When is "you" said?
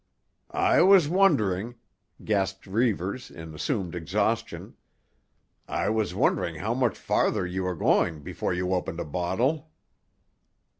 7.45-7.65, 8.51-8.73